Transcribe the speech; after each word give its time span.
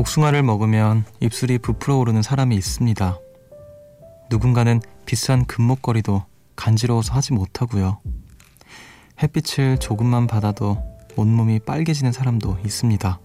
복숭아를 0.00 0.42
먹으면 0.42 1.04
입술이 1.20 1.58
부풀어 1.58 1.98
오르는 1.98 2.22
사람이 2.22 2.56
있습니다. 2.56 3.18
누군가는 4.30 4.80
비싼 5.04 5.44
금목걸이도 5.44 6.24
간지러워서 6.56 7.12
하지 7.12 7.34
못하고요. 7.34 8.00
햇빛을 9.22 9.76
조금만 9.76 10.26
받아도 10.26 10.82
온몸이 11.16 11.58
빨개지는 11.58 12.12
사람도 12.12 12.60
있습니다. 12.64 13.20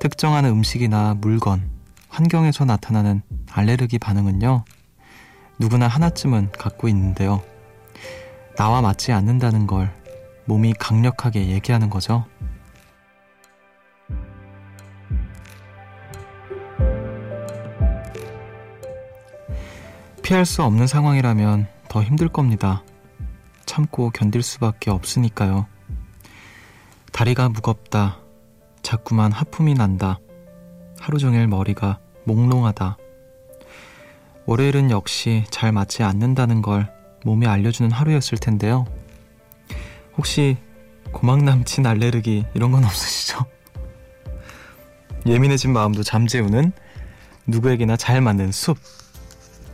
특정한 0.00 0.44
음식이나 0.44 1.14
물건, 1.18 1.70
환경에서 2.10 2.66
나타나는 2.66 3.22
알레르기 3.50 3.98
반응은요, 3.98 4.64
누구나 5.58 5.88
하나쯤은 5.88 6.52
갖고 6.52 6.88
있는데요. 6.88 7.42
나와 8.58 8.82
맞지 8.82 9.12
않는다는 9.12 9.66
걸 9.66 9.90
몸이 10.44 10.74
강력하게 10.78 11.48
얘기하는 11.48 11.88
거죠. 11.88 12.26
피할 20.28 20.44
수 20.44 20.62
없는 20.62 20.86
상황이라면 20.86 21.68
더 21.88 22.02
힘들 22.02 22.28
겁니다. 22.28 22.84
참고 23.64 24.10
견딜 24.10 24.42
수밖에 24.42 24.90
없으니까요. 24.90 25.66
다리가 27.12 27.48
무겁다. 27.48 28.18
자꾸만 28.82 29.32
하품이 29.32 29.72
난다. 29.72 30.18
하루 31.00 31.16
종일 31.16 31.46
머리가 31.46 31.98
몽롱하다. 32.24 32.98
월요일은 34.44 34.90
역시 34.90 35.44
잘 35.48 35.72
맞지 35.72 36.02
않는다는 36.02 36.60
걸 36.60 36.92
몸이 37.24 37.46
알려주는 37.46 37.90
하루였을 37.90 38.36
텐데요. 38.36 38.84
혹시 40.18 40.58
고막 41.10 41.42
남친 41.42 41.86
알레르기 41.86 42.44
이런 42.52 42.70
건 42.70 42.84
없으시죠? 42.84 43.46
예민해진 45.24 45.72
마음도 45.72 46.02
잠재우는 46.02 46.72
누구에게나 47.46 47.96
잘 47.96 48.20
맞는 48.20 48.52
숲. 48.52 48.76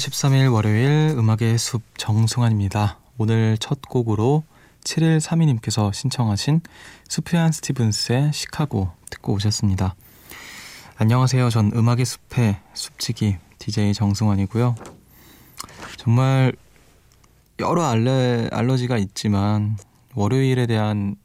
13일 0.00 0.50
월요일 0.50 1.14
음악의 1.18 1.58
숲 1.58 1.82
정승환입니다. 1.98 2.98
오늘 3.18 3.58
첫 3.58 3.82
곡으로 3.82 4.44
7132님께서 4.82 5.92
신청하신 5.92 6.62
수피안 7.06 7.52
스티븐스의 7.52 8.32
시카고 8.32 8.90
듣고 9.10 9.34
오셨습니다. 9.34 9.94
안녕하세요. 10.96 11.50
전 11.50 11.70
음악의 11.74 12.06
숲의 12.06 12.56
숲지기 12.72 13.36
DJ 13.58 13.92
정승환이고요. 13.92 14.74
정말 15.98 16.54
여러 17.58 17.84
알레, 17.84 18.48
알러지가 18.52 18.96
있지만 18.96 19.76
월요일에 20.14 20.66
대한 20.66 21.16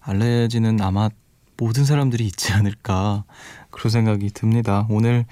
알레르기는 0.00 0.80
아마 0.80 1.10
모든 1.58 1.84
사람들이 1.84 2.24
있지 2.24 2.54
않을까 2.54 3.24
그런 3.70 3.90
생각이 3.90 4.30
듭니다. 4.30 4.86
오늘 4.88 5.26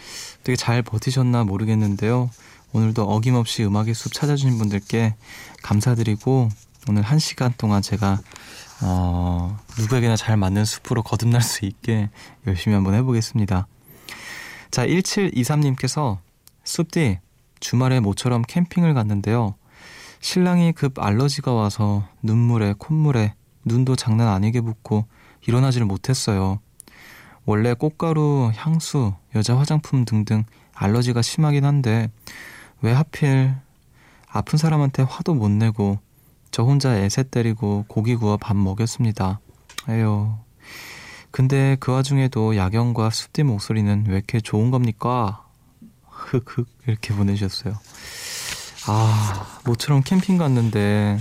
되게 0.44 0.54
잘 0.54 0.82
버티셨나 0.82 1.44
모르겠는데요. 1.44 2.28
오늘도 2.72 3.02
어김없이 3.02 3.64
음악의 3.64 3.94
숲 3.94 4.12
찾아주신 4.12 4.58
분들께 4.58 5.14
감사드리고 5.62 6.48
오늘 6.88 7.02
한 7.02 7.18
시간 7.18 7.52
동안 7.56 7.82
제가 7.82 8.20
어, 8.82 9.58
누구에게나 9.78 10.16
잘 10.16 10.36
맞는 10.36 10.64
숲으로 10.64 11.02
거듭날 11.02 11.42
수 11.42 11.64
있게 11.64 12.10
열심히 12.46 12.74
한번 12.74 12.94
해보겠습니다. 12.94 13.66
자, 14.70 14.86
1723님께서 14.86 16.18
숲디 16.64 17.18
주말에 17.60 18.00
모처럼 18.00 18.42
캠핑을 18.42 18.94
갔는데요. 18.94 19.54
신랑이 20.20 20.72
급 20.72 20.98
알러지가 20.98 21.52
와서 21.52 22.06
눈물에 22.22 22.74
콧물에 22.78 23.34
눈도 23.64 23.96
장난 23.96 24.28
아니게 24.28 24.60
붓고 24.60 25.06
일어나지를 25.46 25.86
못했어요. 25.86 26.60
원래 27.46 27.72
꽃가루, 27.72 28.52
향수, 28.54 29.14
여자 29.34 29.56
화장품 29.56 30.04
등등 30.04 30.44
알러지가 30.74 31.22
심하긴 31.22 31.64
한데 31.64 32.10
왜 32.80 32.92
하필 32.92 33.54
아픈 34.28 34.58
사람한테 34.58 35.02
화도 35.02 35.34
못 35.34 35.50
내고 35.50 35.98
저 36.50 36.62
혼자 36.62 36.96
애새 36.96 37.24
때리고 37.24 37.84
고기 37.88 38.14
구워 38.16 38.36
밥 38.36 38.56
먹였습니다. 38.56 39.40
에휴. 39.88 40.34
근데 41.30 41.76
그 41.80 41.92
와중에도 41.92 42.56
야경과 42.56 43.10
숲디 43.10 43.42
목소리는 43.42 44.04
왜 44.08 44.16
이렇게 44.16 44.40
좋은 44.40 44.70
겁니까? 44.70 45.44
흑흑 46.08 46.66
이렇게 46.86 47.14
보내주셨어요. 47.14 47.74
아 48.86 49.60
모처럼 49.64 50.02
캠핑 50.02 50.38
갔는데 50.38 51.18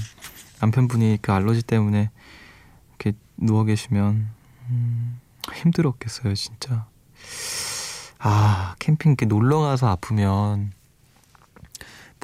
남편분이 0.59 1.19
그 1.21 1.31
알러지 1.31 1.63
때문에 1.63 2.09
이렇게 2.89 3.17
누워 3.37 3.63
계시면 3.63 4.27
음, 4.69 5.19
힘들었겠어요, 5.53 6.33
진짜. 6.35 6.87
아, 8.19 8.75
캠핑 8.79 9.11
이렇게 9.11 9.25
놀러 9.25 9.59
가서 9.59 9.87
아프면 9.87 10.71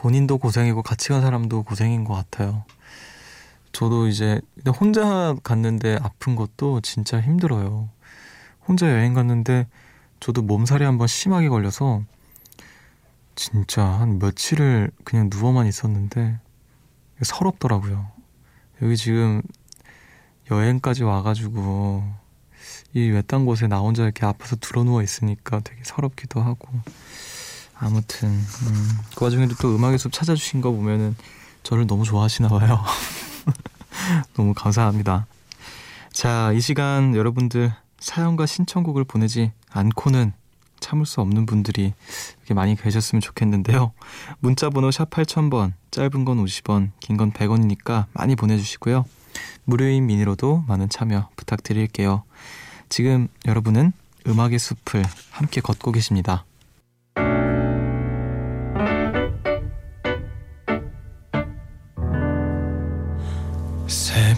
본인도 0.04 0.38
고생이고 0.38 0.84
같이 0.84 1.08
간 1.08 1.22
사람도 1.22 1.64
고생인 1.64 2.04
것 2.04 2.14
같아요. 2.14 2.66
저도 3.72 4.10
이제 4.10 4.42
혼자 4.78 5.34
갔는데 5.44 5.98
아픈 6.02 6.36
것도 6.36 6.82
진짜 6.82 7.22
힘들어요. 7.22 7.88
혼자 8.68 8.92
여행 8.92 9.14
갔는데 9.14 9.66
저도 10.20 10.42
몸살이 10.42 10.84
한번 10.84 11.08
심하게 11.08 11.48
걸려서 11.48 12.04
진짜 13.36 13.82
한 13.82 14.20
며칠을 14.20 14.92
그냥 15.06 15.30
누워만 15.32 15.68
있었는데 15.68 16.38
서럽더라고요. 17.22 18.12
여기 18.82 18.98
지금 18.98 19.42
여행까지 20.52 21.04
와가지고 21.04 22.04
이 22.94 23.08
외딴 23.08 23.46
곳에 23.46 23.68
나 23.68 23.80
혼자 23.80 24.04
이렇게 24.04 24.26
아파서 24.26 24.58
들어누워 24.58 25.02
있으니까 25.02 25.62
되게 25.62 25.80
서럽기도 25.86 26.42
하고 26.42 26.68
아무튼 27.84 28.30
음, 28.30 28.98
그 29.16 29.26
와중에도 29.26 29.56
또 29.62 29.76
음악의 29.76 29.98
숲 30.00 30.12
찾아주신 30.14 30.62
거 30.62 30.72
보면은 30.72 31.16
저를 31.64 31.86
너무 31.86 32.04
좋아하시나 32.06 32.48
봐요. 32.50 32.84
너무 34.36 34.54
감사합니다. 34.54 35.26
자, 36.12 36.52
이 36.54 36.62
시간 36.62 37.16
여러분들 37.16 37.74
사연과 38.00 38.46
신청곡을 38.46 39.04
보내지 39.04 39.52
않고는 39.72 40.34
참을 40.80 41.06
수 41.06 41.22
없는 41.22 41.46
분들이 41.46 41.94
이렇게 42.40 42.54
많이 42.54 42.76
계셨으면 42.76 43.22
좋겠는데요. 43.22 43.94
문자 44.40 44.70
번호 44.70 44.92
샵 44.92 45.10
8000번, 45.10 45.74
짧은 45.92 46.26
건 46.26 46.44
50원, 46.44 46.92
긴 47.00 47.18
건 47.18 47.32
100원이니까 47.32 48.06
많이 48.14 48.36
보내주시고요. 48.36 49.06
무료인 49.66 50.06
미니로도 50.06 50.66
많은 50.68 50.90
참여 50.90 51.30
부탁드릴게요. 51.38 52.24
지금 52.90 53.28
여러분은 53.46 53.94
음악의 54.28 54.60
숲을 54.60 55.04
함께 55.32 55.62
걷고 55.62 55.92
계십니다. 55.94 56.46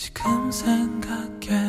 지금 0.00 0.50
생각해 0.50 1.59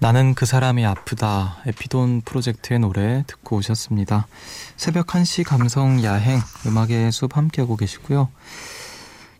나는 0.00 0.34
그 0.34 0.46
사람이 0.46 0.86
아프다 0.86 1.58
에피돈 1.66 2.20
프로젝트의 2.24 2.78
노래 2.78 3.24
듣고 3.26 3.56
오셨습니다. 3.56 4.28
새벽 4.76 5.08
1시 5.08 5.44
감성 5.44 6.04
야행 6.04 6.38
음악의 6.66 7.10
숲 7.10 7.36
함께하고 7.36 7.76
계시고요. 7.76 8.28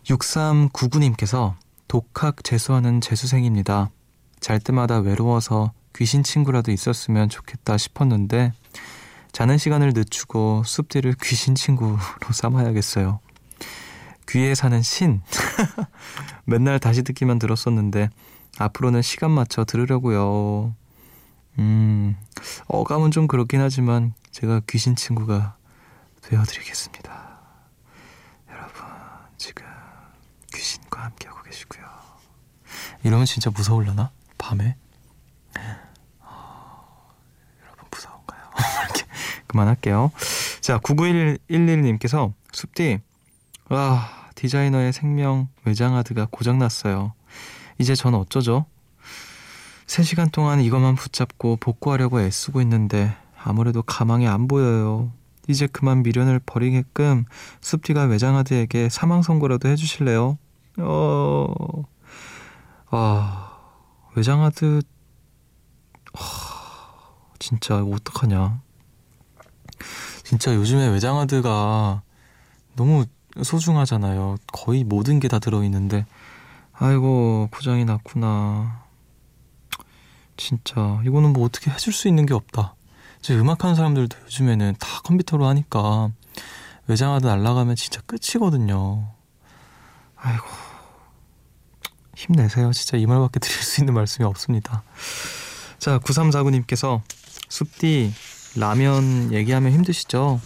6399님께서 0.03 1.53
독학 1.87 2.43
재수하는 2.43 2.99
재수생입니다. 2.99 3.89
잘 4.41 4.59
때마다 4.59 4.99
외로워서 4.99 5.71
귀신 5.95 6.23
친구라도 6.23 6.71
있었으면 6.71 7.29
좋겠다 7.29 7.77
싶었는데 7.77 8.51
자는 9.31 9.57
시간을 9.57 9.93
늦추고 9.95 10.63
숲디를 10.65 11.15
귀신 11.21 11.55
친구로 11.55 11.97
삼아야겠어요. 12.33 13.21
귀에 14.27 14.55
사는 14.55 14.81
신. 14.81 15.21
맨날 16.43 16.79
다시 16.79 17.03
듣기만 17.03 17.39
들었었는데 17.39 18.09
앞으로는 18.57 19.01
시간 19.01 19.31
맞춰 19.31 19.63
들으려고요. 19.63 20.75
음, 21.59 22.17
어감은 22.67 23.11
좀 23.11 23.27
그렇긴 23.27 23.61
하지만 23.61 24.13
제가 24.31 24.61
귀신 24.67 24.95
친구가 24.95 25.57
되어드리겠습니다. 26.21 27.39
여러분, 28.49 28.85
지금 29.37 29.65
귀신과 30.53 31.03
함께하고 31.05 31.41
계시고요. 31.43 31.85
이러면 33.03 33.25
진짜 33.25 33.49
무서울려나? 33.49 34.11
밤에? 34.37 34.75
어, 36.21 37.09
여러분 37.63 37.85
무서운가요? 37.91 38.41
그만할게요. 39.47 40.11
자, 40.61 40.77
9911님께서 40.79 42.33
숲디, 42.51 42.99
와, 43.69 44.09
디자이너의 44.35 44.93
생명 44.93 45.49
외장하드가 45.65 46.27
고장났어요. 46.31 47.13
이제 47.79 47.95
전 47.95 48.13
어쩌죠? 48.13 48.65
3시간 49.87 50.31
동안 50.31 50.61
이것만 50.61 50.95
붙잡고 50.95 51.57
복구하려고 51.57 52.21
애쓰고 52.21 52.61
있는데 52.61 53.15
아무래도 53.41 53.81
가망이 53.81 54.27
안 54.27 54.47
보여요. 54.47 55.11
이제 55.47 55.65
그만 55.65 56.03
미련을 56.03 56.39
버리게끔 56.45 57.25
숲디가 57.61 58.03
외장하드에게 58.03 58.89
사망 58.89 59.23
선고라도 59.23 59.67
해주실래요? 59.69 60.37
어, 60.77 61.83
아, 62.91 63.57
외장하드, 64.15 64.81
아, 66.13 66.19
진짜 67.39 67.83
어떡하냐. 67.83 68.61
진짜 70.23 70.53
요즘에 70.53 70.89
외장하드가 70.89 72.03
너무 72.75 73.05
소중하잖아요. 73.41 74.37
거의 74.53 74.83
모든 74.83 75.19
게 75.19 75.27
다 75.27 75.39
들어있는데, 75.39 76.05
아이고, 76.81 77.49
고장이 77.51 77.83
났구나. 77.83 78.85
진짜, 80.37 81.01
이거는 81.05 81.33
뭐 81.33 81.43
어떻게 81.45 81.69
해줄 81.69 81.91
수 81.91 82.07
있는 82.07 82.25
게 82.25 82.33
없다. 82.33 82.75
이제 83.19 83.37
음악하는 83.37 83.75
사람들도 83.75 84.17
요즘에는 84.23 84.75
다 84.79 85.01
컴퓨터로 85.03 85.45
하니까 85.45 86.09
외장하드 86.87 87.27
날라가면 87.27 87.75
진짜 87.75 87.99
끝이거든요. 88.05 89.11
아이고, 90.15 90.45
힘내세요. 92.15 92.71
진짜 92.71 92.95
이 92.95 93.05
말밖에 93.05 93.41
드릴 93.41 93.57
수 93.61 93.81
있는 93.81 93.93
말씀이 93.93 94.25
없습니다. 94.25 94.83
자, 95.79 95.99
9349님께서 95.99 97.01
숲디 97.49 98.13
라면 98.55 99.33
얘기하면 99.33 99.73
힘드시죠? 99.73 100.39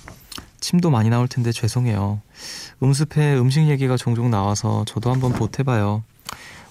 침도 0.60 0.90
많이 0.90 1.10
나올 1.12 1.28
텐데 1.28 1.52
죄송해요. 1.52 2.22
음습에 2.82 3.38
음식 3.38 3.68
얘기가 3.68 3.98
종종 3.98 4.32
나와서 4.32 4.84
저도 4.86 5.12
한번 5.12 5.32
보태봐요. 5.34 6.04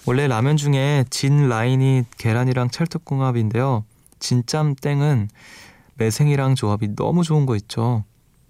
원래 0.05 0.27
라면 0.27 0.57
중에 0.57 1.05
진 1.09 1.47
라인이 1.47 2.03
계란이랑 2.17 2.69
찰떡궁합인데요. 2.69 3.85
진짬 4.19 4.75
땡은 4.75 5.29
매생이랑 5.95 6.55
조합이 6.55 6.95
너무 6.95 7.23
좋은 7.23 7.45
거 7.45 7.55
있죠. 7.55 8.03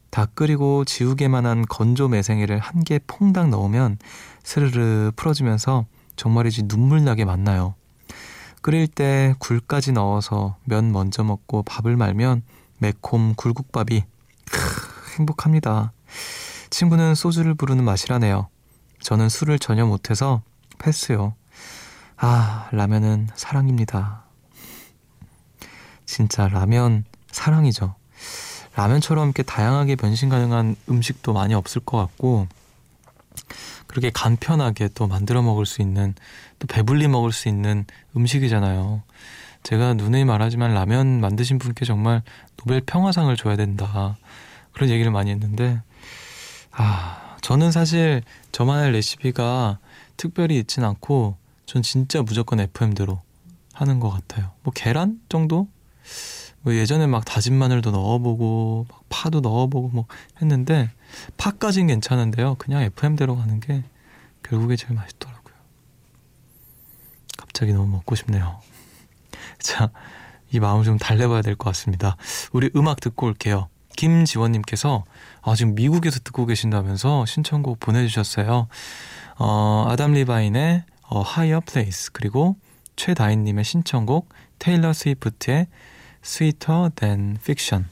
다 0.09 0.25
끓이고 0.25 0.85
지우개만 0.85 1.45
한 1.45 1.65
건조 1.67 2.07
매생이를 2.07 2.59
한 2.59 2.83
개 2.83 2.99
퐁당 3.05 3.49
넣으면 3.51 3.97
스르르 4.43 5.11
풀어지면서 5.15 5.85
정말이지 6.15 6.67
눈물 6.67 7.03
나게 7.03 7.25
맛나요. 7.25 7.75
끓일 8.61 8.87
때 8.87 9.33
굴까지 9.39 9.91
넣어서 9.91 10.55
면 10.63 10.91
먼저 10.91 11.23
먹고 11.23 11.63
밥을 11.63 11.97
말면 11.97 12.43
매콤 12.79 13.33
굴국밥이 13.35 14.03
크, 14.51 15.17
행복합니다. 15.17 15.91
친구는 16.69 17.15
소주를 17.15 17.53
부르는 17.55 17.83
맛이라네요. 17.83 18.47
저는 19.01 19.29
술을 19.29 19.59
전혀 19.59 19.85
못해서 19.85 20.41
패스요. 20.79 21.35
아, 22.25 22.69
라면은 22.71 23.27
사랑입니다. 23.35 24.23
진짜 26.05 26.47
라면 26.47 27.03
사랑이죠. 27.29 27.95
라면처럼 28.77 29.25
이렇게 29.25 29.43
다양하게 29.43 29.97
변신 29.97 30.29
가능한 30.29 30.77
음식도 30.89 31.33
많이 31.33 31.53
없을 31.53 31.81
것 31.81 31.97
같고, 31.97 32.47
그렇게 33.87 34.09
간편하게 34.09 34.87
또 34.95 35.05
만들어 35.07 35.41
먹을 35.41 35.65
수 35.65 35.81
있는, 35.81 36.15
또 36.59 36.67
배불리 36.67 37.09
먹을 37.09 37.33
수 37.33 37.49
있는 37.49 37.85
음식이잖아요. 38.15 39.03
제가 39.63 39.95
누누이 39.95 40.23
말하지만 40.23 40.73
라면 40.73 41.19
만드신 41.19 41.59
분께 41.59 41.83
정말 41.83 42.21
노벨 42.55 42.79
평화상을 42.79 43.35
줘야 43.35 43.57
된다. 43.57 44.15
그런 44.71 44.89
얘기를 44.89 45.11
많이 45.11 45.29
했는데, 45.29 45.81
아, 46.71 47.35
저는 47.41 47.73
사실 47.73 48.23
저만의 48.53 48.93
레시피가 48.93 49.79
특별히 50.15 50.57
있진 50.57 50.85
않고, 50.85 51.42
전 51.65 51.81
진짜 51.81 52.21
무조건 52.21 52.59
FM대로 52.59 53.21
하는 53.73 53.99
것 53.99 54.09
같아요. 54.09 54.51
뭐 54.63 54.73
계란 54.73 55.19
정도? 55.29 55.67
뭐 56.61 56.73
예전에 56.75 57.07
막 57.07 57.25
다진 57.25 57.55
마늘도 57.55 57.91
넣어보고 57.91 58.85
막 58.89 59.03
파도 59.09 59.41
넣어보고 59.41 59.89
뭐 59.89 60.05
했는데 60.41 60.89
파까진 61.37 61.87
괜찮은데요. 61.87 62.55
그냥 62.55 62.81
FM대로 62.83 63.35
가는 63.35 63.59
게 63.59 63.83
결국에 64.43 64.75
제일 64.75 64.93
맛있더라고요. 64.93 65.53
갑자기 67.37 67.73
너무 67.73 67.87
먹고 67.87 68.15
싶네요. 68.15 68.61
자, 69.59 69.89
이 70.51 70.59
마음 70.59 70.83
좀 70.83 70.97
달래봐야 70.97 71.41
될 71.41 71.55
것 71.55 71.65
같습니다. 71.71 72.15
우리 72.51 72.69
음악 72.75 72.99
듣고 73.01 73.25
올게요. 73.27 73.69
김지원님께서 73.95 75.03
아, 75.41 75.55
지금 75.55 75.75
미국에서 75.75 76.19
듣고 76.19 76.45
계신다면서 76.45 77.25
신청곡 77.25 77.79
보내주셨어요. 77.79 78.67
어, 79.37 79.85
아담 79.89 80.13
리바인의 80.13 80.83
어, 81.03 81.21
Higher 81.21 81.61
Place 81.65 82.09
그리고 82.13 82.55
최다인님의 82.95 83.63
신청곡 83.63 84.29
테일러 84.59 84.93
스위프트의 84.93 85.67
Sweeter 86.23 86.89
Than 86.95 87.37
Fiction 87.39 87.85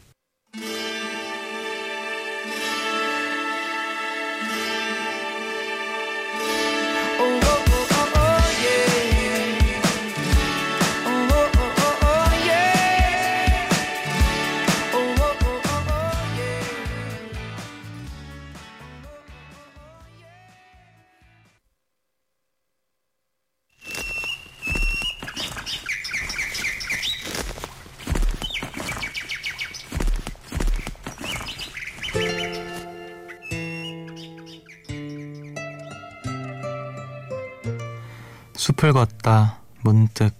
숲을 38.71 38.93
걷다 38.93 39.59
문득 39.81 40.33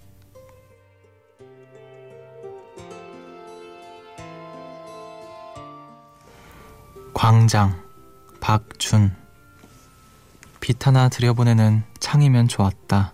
광장 7.13 7.83
박준 8.39 9.13
빛 10.61 10.88
하나 10.88 11.09
들여보내는 11.09 11.83
창이면 12.00 12.47
좋았다. 12.47 13.13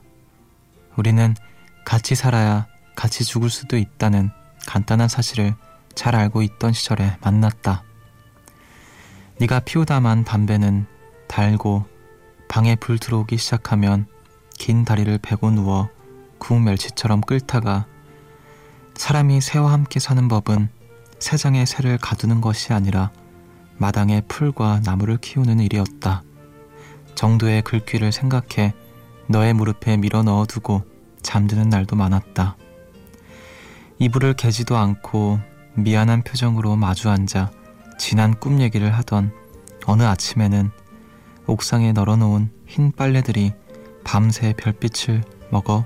우리는 0.97 1.35
같이 1.83 2.13
살아야 2.13 2.67
같이 2.95 3.23
죽을 3.23 3.49
수도 3.49 3.77
있다는 3.77 4.29
간단한 4.67 5.07
사실을 5.07 5.55
잘 5.95 6.15
알고 6.15 6.43
있던 6.43 6.73
시절에 6.73 7.17
만났다. 7.21 7.83
네가 9.39 9.61
피우다만 9.61 10.25
담배는 10.25 10.85
달고 11.27 11.85
방에 12.49 12.75
불 12.75 12.99
들어오기 12.99 13.37
시작하면 13.37 14.07
긴 14.57 14.83
다리를 14.83 15.17
베고 15.19 15.51
누워 15.51 15.89
구운 16.39 16.63
멸치처럼 16.63 17.21
끓다가 17.21 17.85
사람이 18.95 19.41
새와 19.41 19.71
함께 19.71 19.99
사는 19.99 20.27
법은 20.27 20.69
새 21.19 21.37
장에 21.37 21.65
새를 21.65 21.97
가두는 21.97 22.41
것이 22.41 22.73
아니라 22.73 23.11
마당에 23.77 24.21
풀과 24.27 24.81
나무를 24.83 25.17
키우는 25.17 25.59
일이었다. 25.59 26.23
정도의 27.15 27.61
글귀를 27.61 28.11
생각해 28.11 28.73
너의 29.27 29.53
무릎에 29.53 29.97
밀어 29.97 30.23
넣어두고 30.23 30.83
잠드는 31.21 31.69
날도 31.69 31.95
많았다. 31.95 32.57
이불을 33.99 34.33
개지도 34.33 34.77
않고 34.77 35.39
미안한 35.75 36.23
표정으로 36.23 36.75
마주 36.75 37.09
앉아 37.09 37.51
지난 37.97 38.39
꿈 38.39 38.61
얘기를 38.61 38.93
하던 38.95 39.31
어느 39.85 40.03
아침에는 40.03 40.71
옥상에 41.45 41.93
널어놓은 41.93 42.51
흰 42.65 42.91
빨래들이 42.91 43.53
밤새 44.07 44.53
별빛을 44.57 45.21
먹어 45.51 45.85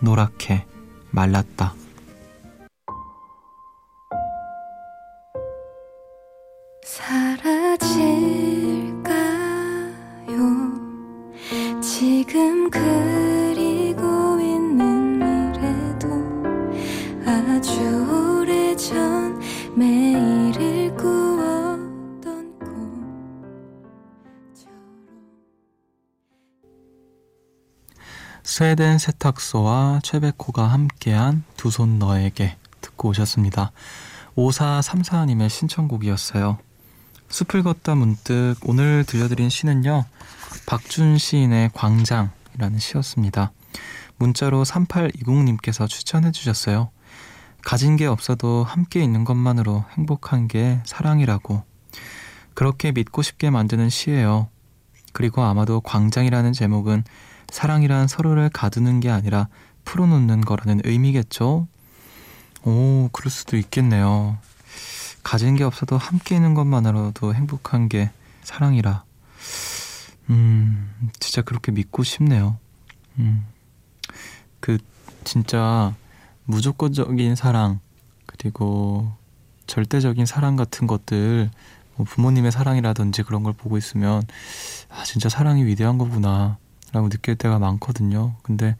노랗게 0.00 0.66
말랐다. 1.12 1.74
지금 11.80 12.68
그 12.70 13.11
스웨덴 28.52 28.98
세탁소와 28.98 30.00
최백호가 30.02 30.66
함께한 30.66 31.42
두 31.56 31.70
손 31.70 31.98
너에게 31.98 32.58
듣고 32.82 33.08
오셨습니다. 33.08 33.72
5434님의 34.36 35.48
신청곡이었어요. 35.48 36.58
숲을 37.30 37.62
걷다 37.62 37.94
문득 37.94 38.56
오늘 38.66 39.04
들려드린 39.04 39.48
시는요. 39.48 40.04
박준 40.66 41.16
시인의 41.16 41.70
광장이라는 41.72 42.78
시였습니다. 42.78 43.52
문자로 44.18 44.64
3820님께서 44.64 45.88
추천해 45.88 46.30
주셨어요. 46.30 46.90
가진 47.64 47.96
게 47.96 48.04
없어도 48.04 48.64
함께 48.64 49.02
있는 49.02 49.24
것만으로 49.24 49.86
행복한 49.96 50.46
게 50.46 50.82
사랑이라고. 50.84 51.62
그렇게 52.52 52.92
믿고 52.92 53.22
싶게 53.22 53.48
만드는 53.48 53.88
시예요. 53.88 54.50
그리고 55.14 55.40
아마도 55.42 55.80
광장이라는 55.80 56.52
제목은 56.52 57.04
사랑이란 57.52 58.08
서로를 58.08 58.48
가두는 58.48 59.00
게 59.00 59.10
아니라 59.10 59.46
풀어놓는 59.84 60.40
거라는 60.40 60.80
의미겠죠? 60.84 61.68
오, 62.64 63.10
그럴 63.12 63.30
수도 63.30 63.58
있겠네요. 63.58 64.38
가진 65.22 65.54
게 65.54 65.62
없어도 65.62 65.98
함께 65.98 66.34
있는 66.34 66.54
것만으로도 66.54 67.34
행복한 67.34 67.90
게 67.90 68.10
사랑이라. 68.42 69.04
음, 70.30 71.10
진짜 71.20 71.42
그렇게 71.42 71.72
믿고 71.72 72.02
싶네요. 72.04 72.56
음, 73.18 73.44
그, 74.60 74.78
진짜 75.22 75.94
무조건적인 76.44 77.36
사랑, 77.36 77.80
그리고 78.24 79.12
절대적인 79.66 80.24
사랑 80.24 80.56
같은 80.56 80.86
것들, 80.86 81.50
뭐 81.96 82.06
부모님의 82.06 82.50
사랑이라든지 82.50 83.24
그런 83.24 83.42
걸 83.42 83.52
보고 83.52 83.76
있으면, 83.76 84.22
아, 84.88 85.04
진짜 85.04 85.28
사랑이 85.28 85.66
위대한 85.66 85.98
거구나, 85.98 86.56
라고 86.92 87.08
느낄 87.08 87.36
때가 87.36 87.58
많거든요. 87.58 88.34
근데 88.42 88.76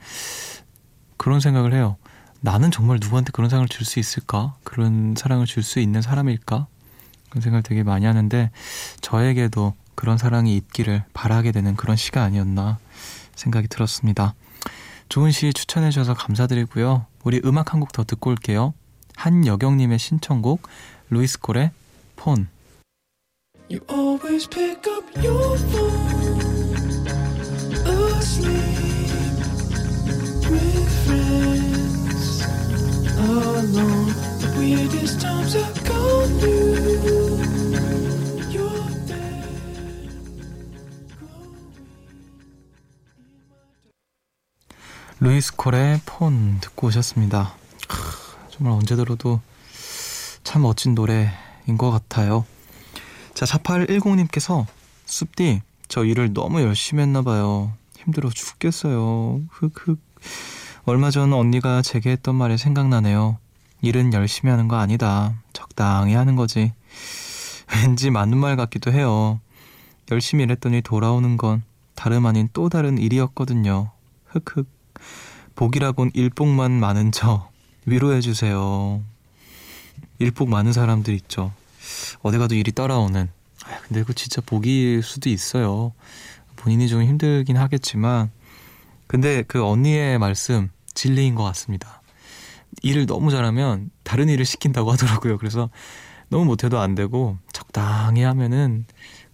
그런 1.17 1.41
생각을 1.41 1.73
해요. 1.73 1.97
나는 2.41 2.71
정말 2.71 2.99
누구한테 3.01 3.31
그런 3.33 3.49
사랑을 3.49 3.69
줄 3.69 3.87
수 3.87 3.99
있을까? 4.01 4.55
그런 4.65 5.15
사랑을 5.17 5.47
줄 5.47 5.63
수 5.63 5.81
있는 5.81 6.03
사람일까? 6.03 6.67
그런 7.31 7.43
생각을 7.43 7.63
되게 7.63 7.83
많이 7.83 8.05
하는데, 8.05 8.51
저에게도 9.01 9.75
그런 9.95 10.19
사랑이 10.19 10.57
있기를 10.57 11.05
바라게 11.15 11.53
되는 11.53 11.77
그런 11.77 11.97
시가 11.97 12.23
아니었나 12.23 12.79
생각이 13.37 13.69
들었습니다. 13.69 14.35
좋은 15.09 15.31
시 15.31 15.53
추천해 15.53 15.91
주셔서 15.91 16.15
감사드리고요. 16.15 17.07
우리 17.25 17.41
음악 17.45 17.73
한 17.73 17.81
곡 17.81 17.93
더 17.93 18.03
듣고 18.05 18.31
올게요. 18.31 18.75
한여경님의 19.17 19.99
신청곡 19.99 20.63
루이스 21.11 21.41
콜의 21.41 21.71
폰 22.17 22.49
You 23.71 23.81
always 23.91 24.49
pick 24.49 24.83
up 24.91 25.05
your 25.17 25.59
phone 25.71 26.32
루이스 45.23 45.55
콜의 45.55 46.01
폰 46.05 46.59
듣고 46.61 46.89
오셨습니다. 46.89 47.55
정말 48.51 48.75
언제 48.75 48.97
들어도 48.97 49.41
참 50.43 50.63
멋진 50.63 50.97
노래인 50.97 51.79
것 51.79 51.93
같아요. 51.93 52.45
자, 53.33 53.47
4810님께서 53.47 54.67
숲디, 55.07 55.63
저 55.87 56.05
일을 56.05 56.33
너무 56.33 56.61
열심히 56.61 57.03
했나봐요. 57.03 57.73
힘들어 58.05 58.31
죽겠어요. 58.31 59.43
흑흑. 59.51 59.99
얼마 60.85 61.11
전 61.11 61.33
언니가 61.33 61.83
제게 61.83 62.11
했던 62.11 62.35
말이 62.35 62.59
생각나네요. 62.59 63.39
일은 63.81 64.13
열심히 64.13 64.51
하는 64.51 64.69
거 64.69 64.77
아니다. 64.77 65.35
적당히 65.53 66.15
하는 66.15 66.37
거지. 66.37 66.73
왠지 67.85 68.11
맞는 68.11 68.37
말 68.39 68.57
같기도 68.57 68.93
해요. 68.93 69.41
열심히 70.11 70.45
일했더니 70.45 70.83
돌아오는 70.83 71.37
건 71.37 71.63
다름 71.95 72.27
아닌 72.27 72.49
또 72.53 72.69
다른 72.69 72.99
일이었거든요. 72.99 73.91
흑흑. 74.27 74.67
복이라곤 75.55 76.11
일복만 76.15 76.73
많은 76.73 77.13
저 77.13 77.49
위로해 77.87 78.21
주세요. 78.21 79.03
일복 80.19 80.49
많은 80.49 80.73
사람들 80.73 81.15
있죠. 81.15 81.53
어디 82.23 82.39
가도 82.39 82.55
일이 82.55 82.73
따라오는. 82.73 83.29
아, 83.65 83.79
근데 83.87 84.03
그 84.03 84.15
진짜 84.15 84.41
복일 84.45 85.03
수도 85.03 85.29
있어요. 85.29 85.93
본인이 86.63 86.89
좀 86.89 87.03
힘들긴 87.03 87.57
하겠지만. 87.57 88.31
근데 89.07 89.43
그 89.43 89.65
언니의 89.65 90.19
말씀 90.19 90.71
진리인 90.95 91.35
것 91.35 91.43
같습니다. 91.45 92.01
일을 92.83 93.07
너무 93.07 93.31
잘하면 93.31 93.91
다른 94.03 94.29
일을 94.29 94.45
시킨다고 94.45 94.91
하더라고요. 94.93 95.39
그래서 95.39 95.69
너무 96.29 96.47
못해도 96.47 96.79
안 96.79 96.95
되고 96.95 97.37
적당히 97.53 98.23
하면은 98.23 98.87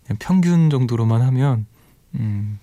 그냥 0.04 0.16
평균 0.18 0.70
정도로만 0.70 1.23
하면 1.23 1.66
음, 2.14 2.58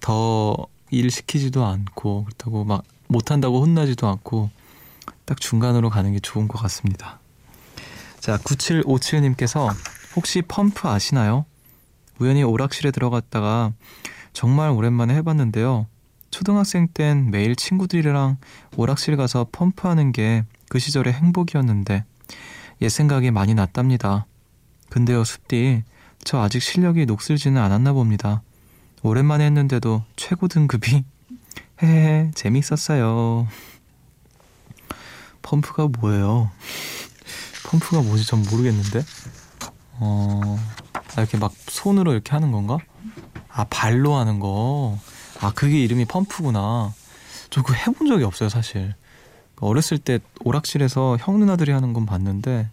더 0.00 0.68
일 0.94 1.10
시키지도 1.10 1.64
않고 1.64 2.24
그렇다고 2.24 2.64
막 2.64 2.84
못한다고 3.08 3.60
혼나지도 3.60 4.06
않고 4.06 4.50
딱 5.24 5.40
중간으로 5.40 5.90
가는 5.90 6.12
게 6.12 6.20
좋은 6.20 6.46
것 6.46 6.58
같습니다. 6.62 7.18
자, 8.20 8.38
9757님께서 8.38 9.68
혹시 10.14 10.40
펌프 10.42 10.88
아시나요? 10.88 11.46
우연히 12.18 12.42
오락실에 12.42 12.90
들어갔다가 12.90 13.72
정말 14.32 14.70
오랜만에 14.70 15.14
해봤는데요. 15.16 15.86
초등학생 16.30 16.88
땐 16.88 17.30
매일 17.30 17.54
친구들이랑 17.54 18.38
오락실 18.76 19.16
가서 19.16 19.46
펌프하는 19.52 20.12
게 20.12 20.44
그 20.74 20.80
시절의 20.80 21.12
행복이었는데 21.12 22.04
옛 22.82 22.88
생각이 22.88 23.30
많이 23.30 23.54
났답니다. 23.54 24.26
근데요, 24.90 25.22
숲디, 25.22 25.84
저 26.24 26.40
아직 26.40 26.60
실력이 26.62 27.06
녹슬지는 27.06 27.60
않았나 27.60 27.92
봅니다. 27.92 28.42
오랜만에 29.02 29.44
했는데도 29.46 30.02
최고 30.16 30.48
등급이 30.48 31.04
헤헤 31.82 32.32
재밌었어요. 32.34 33.46
펌프가 35.42 35.88
뭐예요? 36.00 36.50
펌프가 37.64 38.02
뭐지? 38.02 38.26
전 38.26 38.42
모르겠는데. 38.42 39.04
어, 40.00 40.58
아, 41.16 41.20
이렇게 41.20 41.38
막 41.38 41.52
손으로 41.68 42.12
이렇게 42.12 42.32
하는 42.32 42.52
건가? 42.52 42.78
아, 43.48 43.64
발로 43.64 44.14
하는 44.14 44.40
거. 44.40 44.98
아, 45.40 45.52
그게 45.54 45.82
이름이 45.82 46.06
펌프구나. 46.06 46.92
저 47.50 47.62
그거 47.62 47.74
해본 47.74 48.08
적이 48.08 48.24
없어요, 48.24 48.48
사실. 48.48 48.94
어렸을 49.60 49.98
때 49.98 50.18
오락실에서 50.40 51.18
형 51.20 51.38
누나들이 51.38 51.70
하는 51.70 51.92
건 51.92 52.06
봤는데, 52.06 52.68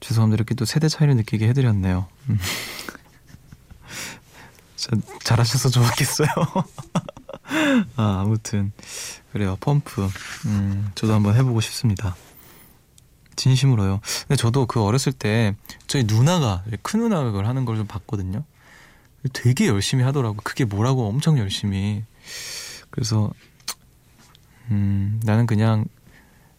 죄송합니다. 0.00 0.40
이렇게 0.40 0.54
또 0.54 0.64
세대 0.64 0.88
차이를 0.88 1.16
느끼게 1.16 1.46
해드렸네요. 1.48 2.08
음. 2.28 2.38
잘하셔서 5.22 5.68
좋았겠어요. 5.68 6.28
아, 7.96 8.20
아무튼 8.22 8.72
그래요. 9.32 9.56
펌프. 9.60 10.08
음, 10.46 10.90
저도 10.94 11.14
한번 11.14 11.36
해보고 11.36 11.60
싶습니다. 11.60 12.16
진심으로요. 13.36 14.00
근데 14.28 14.36
저도 14.36 14.66
그 14.66 14.82
어렸을 14.82 15.12
때 15.12 15.54
저희 15.86 16.04
누나가 16.04 16.62
큰 16.82 17.00
누나가 17.00 17.24
그걸 17.24 17.46
하는 17.46 17.64
걸 17.64 17.76
좀 17.76 17.86
봤거든요. 17.86 18.44
되게 19.32 19.66
열심히 19.68 20.02
하더라고. 20.04 20.36
그게 20.42 20.64
뭐라고 20.64 21.06
엄청 21.08 21.38
열심히. 21.38 22.04
그래서 22.90 23.30
음, 24.70 25.20
나는 25.24 25.46
그냥 25.46 25.84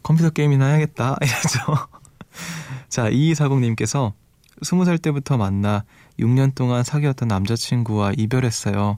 컴퓨터 0.03 0.29
게임이나 0.29 0.65
해야겠다 0.67 1.17
이러죠. 1.21 1.87
자, 2.89 3.09
2240님께서 3.09 4.13
20살 4.61 5.01
때부터 5.01 5.37
만나 5.37 5.83
6년 6.19 6.53
동안 6.53 6.83
사귀었던 6.83 7.27
남자친구와 7.27 8.13
이별했어요. 8.17 8.97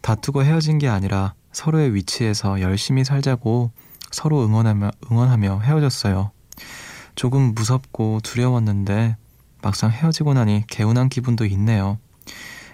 다투고 0.00 0.44
헤어진 0.44 0.78
게 0.78 0.88
아니라 0.88 1.34
서로의 1.52 1.94
위치에서 1.94 2.60
열심히 2.60 3.04
살자고 3.04 3.70
서로 4.10 4.44
응원하며, 4.44 4.90
응원하며 5.10 5.60
헤어졌어요. 5.60 6.30
조금 7.14 7.54
무섭고 7.54 8.20
두려웠는데 8.22 9.16
막상 9.62 9.90
헤어지고 9.90 10.34
나니 10.34 10.64
개운한 10.66 11.08
기분도 11.08 11.46
있네요. 11.46 11.98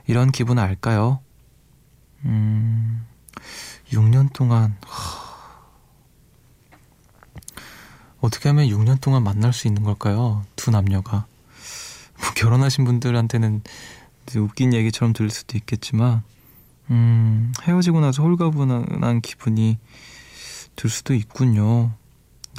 이런 0.06 0.32
기분 0.32 0.58
알까요? 0.58 1.20
음, 2.24 3.06
6년 3.90 4.32
동안, 4.32 4.76
하... 4.86 5.30
어떻게 8.20 8.48
하면 8.48 8.66
6년 8.66 9.00
동안 9.00 9.22
만날 9.22 9.52
수 9.52 9.68
있는 9.68 9.82
걸까요? 9.82 10.44
두 10.56 10.70
남녀가. 10.70 11.26
뭐 12.18 12.30
결혼하신 12.34 12.84
분들한테는 12.84 13.62
웃긴 14.36 14.74
얘기처럼 14.74 15.12
들릴 15.12 15.30
수도 15.30 15.56
있겠지만, 15.56 16.22
음, 16.90 17.52
헤어지고 17.62 18.00
나서 18.00 18.22
홀가분한 18.22 19.20
기분이 19.20 19.78
들 20.76 20.90
수도 20.90 21.14
있군요. 21.14 21.92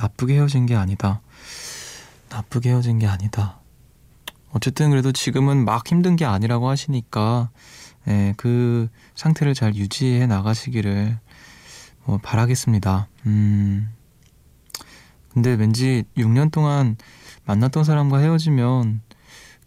나쁘게 0.02 0.34
헤어진 0.36 0.66
게 0.66 0.76
아니다. 0.76 1.22
나쁘게 2.30 2.70
헤어진 2.70 2.98
게 2.98 3.06
아니다. 3.06 3.60
어쨌든 4.52 4.90
그래도 4.90 5.12
지금은 5.12 5.64
막 5.64 5.88
힘든 5.88 6.16
게 6.16 6.26
아니라고 6.26 6.70
하시니까, 6.70 7.50
예, 8.08 8.34
그 8.36 8.90
상태를 9.14 9.54
잘 9.54 9.76
유지해 9.76 10.26
나가시기를 10.26 11.20
뭐 12.06 12.18
바라겠습니다. 12.18 13.08
음. 13.28 13.94
근데 15.30 15.54
왠지 15.54 16.04
6년 16.18 16.52
동안 16.52 16.98
만났던 17.46 17.84
사람과 17.84 18.18
헤어지면 18.18 19.02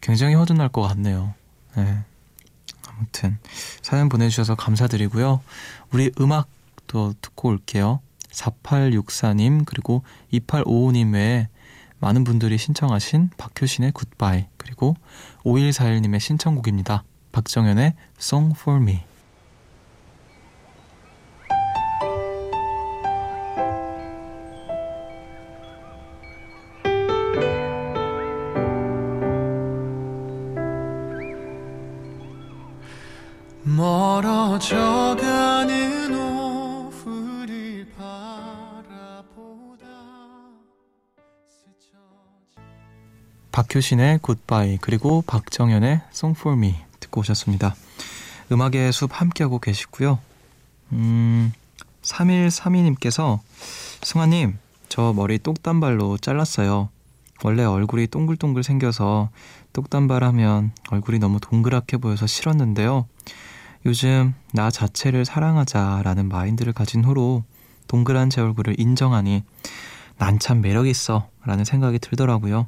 굉장히 0.02 0.34
허전할 0.34 0.68
것 0.68 0.82
같네요. 0.82 1.32
네. 1.76 2.04
아무튼 2.88 3.38
사연 3.82 4.08
보내주셔서 4.08 4.56
감사드리고요. 4.56 5.40
우리 5.92 6.10
음악도 6.20 7.14
듣고 7.20 7.48
올게요. 7.48 8.00
4864님 8.34 9.64
그리고 9.64 10.02
2855님 10.32 11.14
외에 11.14 11.48
많은 12.00 12.24
분들이 12.24 12.58
신청하신 12.58 13.30
박효신의 13.36 13.92
굿바이 13.92 14.46
그리고 14.56 14.94
5141님의 15.44 16.20
신청곡입니다. 16.20 17.04
박정현의 17.32 17.94
Song 18.20 18.54
for 18.58 18.80
Me 18.80 19.02
박효신의 43.54 44.18
굿바이 44.18 44.78
그리고 44.80 45.22
박정현의 45.28 46.00
Song 46.10 46.36
for 46.36 46.58
Me 46.58 46.74
듣고 46.98 47.20
오셨습니다. 47.20 47.76
음악의 48.50 48.92
숲 48.92 49.10
함께하고 49.12 49.60
계시고요. 49.60 50.18
음, 50.90 51.52
3132님께서 52.02 53.38
승아님 54.02 54.58
저 54.88 55.12
머리 55.12 55.38
똑단발로 55.38 56.18
잘랐어요. 56.18 56.88
원래 57.44 57.62
얼굴이 57.62 58.08
동글동글 58.08 58.64
생겨서 58.64 59.30
똑단발하면 59.72 60.72
얼굴이 60.90 61.20
너무 61.20 61.38
동그랗게 61.38 61.98
보여서 61.98 62.26
싫었는데요. 62.26 63.06
요즘 63.86 64.34
나 64.52 64.72
자체를 64.72 65.24
사랑하자라는 65.24 66.28
마인드를 66.28 66.72
가진 66.72 67.04
후로 67.04 67.44
동그란 67.86 68.30
제 68.30 68.40
얼굴을 68.40 68.80
인정하니 68.80 69.44
난 70.18 70.40
참 70.40 70.60
매력있어 70.60 71.28
라는 71.44 71.64
생각이 71.64 72.00
들더라고요. 72.00 72.66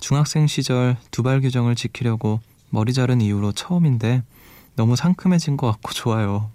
중학생 0.00 0.46
시절 0.46 0.96
두발 1.10 1.40
규정을 1.40 1.74
지키려고 1.74 2.40
머리 2.70 2.92
자른 2.92 3.20
이후로 3.20 3.52
처음인데 3.52 4.22
너무 4.76 4.96
상큼해진 4.96 5.56
것 5.56 5.70
같고 5.70 5.92
좋아요. 5.92 6.50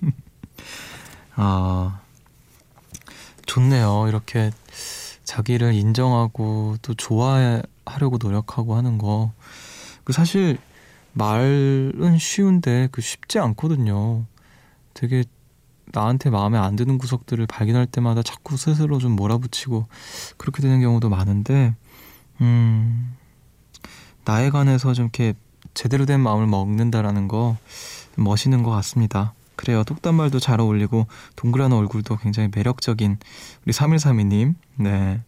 아, 1.34 2.00
좋네요. 3.46 4.06
이렇게 4.08 4.50
자기를 5.24 5.72
인정하고 5.74 6.76
또 6.82 6.94
좋아하려고 6.94 8.18
노력하고 8.20 8.76
하는 8.76 8.98
거. 8.98 9.32
그 10.04 10.12
사실 10.12 10.58
말은 11.12 12.18
쉬운데 12.18 12.88
그 12.92 13.00
쉽지 13.00 13.38
않거든요. 13.38 14.24
되게 14.94 15.24
나한테 15.86 16.30
마음에 16.30 16.58
안 16.58 16.76
드는 16.76 16.98
구석들을 16.98 17.46
발견할 17.46 17.86
때마다 17.86 18.22
자꾸 18.22 18.56
스스로 18.56 18.98
좀 18.98 19.12
몰아붙이고 19.12 19.86
그렇게 20.36 20.62
되는 20.62 20.80
경우도 20.80 21.08
많은데, 21.08 21.74
음, 22.42 23.16
나에 24.24 24.50
관해서 24.50 24.92
좀 24.94 25.06
이렇게 25.06 25.34
제대로 25.74 26.04
된 26.04 26.20
마음을 26.20 26.46
먹는다라는 26.46 27.28
거 27.28 27.56
멋있는 28.16 28.62
것 28.62 28.70
같습니다. 28.72 29.32
그래요. 29.56 29.84
똑단말도 29.84 30.40
잘 30.40 30.60
어울리고 30.60 31.06
동그란 31.36 31.72
얼굴도 31.72 32.16
굉장히 32.18 32.48
매력적인 32.54 33.18
우리 33.64 33.72
3132님. 33.72 34.54
네. 34.76 35.20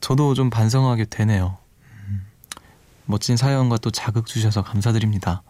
저도 0.00 0.34
좀 0.34 0.50
반성하게 0.50 1.06
되네요. 1.06 1.58
멋진 3.04 3.36
사연과 3.36 3.78
또 3.78 3.90
자극 3.90 4.26
주셔서 4.26 4.62
감사드립니다. 4.62 5.42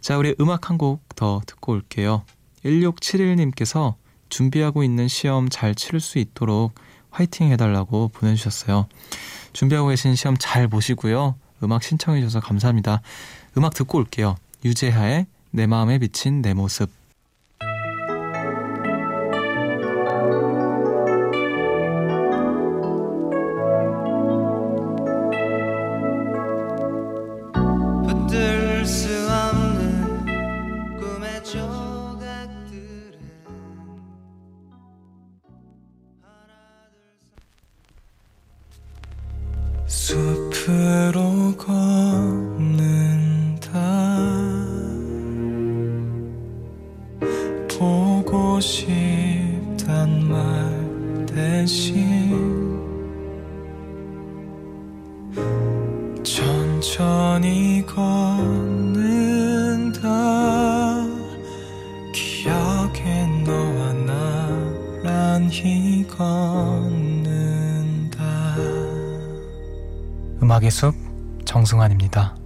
자, 0.00 0.18
우리 0.18 0.34
음악 0.40 0.68
한 0.70 0.78
곡 0.78 1.02
더 1.16 1.40
듣고 1.46 1.72
올게요. 1.72 2.24
1671님께서 2.64 3.94
준비하고 4.28 4.82
있는 4.82 5.06
시험 5.08 5.48
잘 5.48 5.74
치를 5.74 6.00
수 6.00 6.18
있도록 6.18 6.74
화이팅 7.10 7.50
해달라고 7.52 8.08
보내주셨어요. 8.08 8.88
준비하고 9.54 9.88
계신 9.88 10.14
시험 10.14 10.36
잘 10.38 10.68
보시고요. 10.68 11.36
음악 11.62 11.82
신청해 11.82 12.20
주셔서 12.20 12.40
감사합니다. 12.40 13.00
음악 13.56 13.72
듣고 13.72 13.98
올게요. 13.98 14.36
유재하의 14.64 15.26
내 15.50 15.66
마음에 15.66 15.98
비친 15.98 16.42
내 16.42 16.52
모습. 16.52 16.90
숲으로 40.84 41.56
걷 41.56 41.93
정승환입니다. 71.64 72.36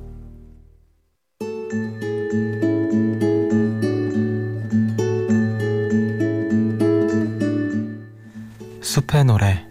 숲의 8.81 9.25
노래 9.25 9.67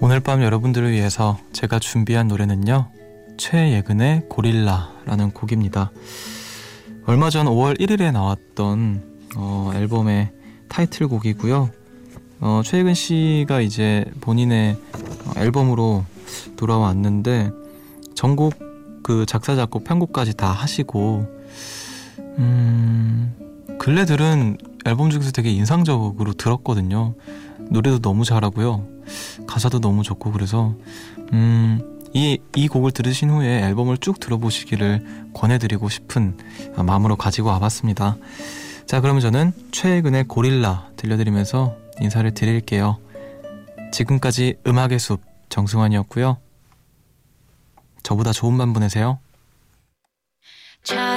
오늘 0.00 0.20
밤 0.20 0.42
여러분들을 0.42 0.92
위해서 0.92 1.38
제가 1.52 1.78
준비한 1.80 2.28
노래는요. 2.28 2.90
최예근의 3.36 4.28
고릴라라는 4.28 5.32
곡입니다. 5.32 5.90
얼마 7.06 7.30
전 7.30 7.46
5월 7.46 7.80
1일에 7.80 8.12
나왔던 8.12 9.02
어, 9.36 9.72
앨범의 9.74 10.30
타이틀곡이고요. 10.68 11.83
어, 12.40 12.62
최예근 12.64 12.94
씨가 12.94 13.60
이제 13.60 14.04
본인의 14.20 14.76
앨범으로 15.36 16.04
돌아왔는데 16.56 17.50
전곡 18.14 18.54
그 19.02 19.26
작사 19.26 19.54
작곡 19.54 19.84
편곡까지 19.84 20.34
다 20.34 20.50
하시고 20.50 21.26
음 22.38 23.34
근래 23.78 24.04
들은 24.04 24.56
앨범 24.86 25.10
중에서 25.10 25.30
되게 25.30 25.50
인상적으로 25.50 26.32
들었거든요. 26.32 27.14
노래도 27.70 27.98
너무 27.98 28.24
잘하고요. 28.24 28.86
가사도 29.46 29.80
너무 29.80 30.02
좋고 30.02 30.32
그래서 30.32 30.74
음, 31.32 31.80
이, 32.12 32.38
이 32.54 32.68
곡을 32.68 32.92
들으신 32.92 33.30
후에 33.30 33.62
앨범을 33.62 33.98
쭉 33.98 34.20
들어보시기를 34.20 35.30
권해드리고 35.34 35.88
싶은 35.88 36.36
마음으로 36.76 37.16
가지고 37.16 37.48
와봤습니다. 37.48 38.16
자, 38.86 39.00
그러면 39.00 39.20
저는 39.20 39.52
최근의 39.72 40.24
고릴라 40.24 40.88
들려드리면서 40.96 41.76
인사를 42.00 42.32
드릴게요. 42.34 42.98
지금까지 43.92 44.56
음악의 44.66 44.98
숲 44.98 45.20
정승환이었고요. 45.48 46.38
저보다 48.02 48.32
좋은 48.32 48.58
밤 48.58 48.72
보내세요. 48.72 49.18
차라 50.82 51.13